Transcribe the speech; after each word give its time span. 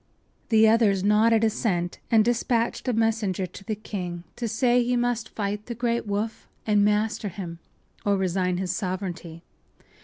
”The 0.49 0.67
others 0.67 1.03
nodded 1.03 1.43
assent, 1.43 1.99
and 2.09 2.25
dispatched 2.25 2.87
a 2.87 2.93
messenger 2.93 3.45
to 3.45 3.63
the 3.63 3.75
king 3.75 4.23
to 4.35 4.47
say 4.47 4.81
he 4.83 4.95
must 4.95 5.29
fight 5.35 5.67
the 5.67 5.75
great 5.75 6.07
Woof 6.07 6.47
and 6.65 6.83
master 6.83 7.27
him 7.29 7.59
or 8.03 8.17
resign 8.17 8.57
his 8.57 8.71
sovereignty. 8.75 9.43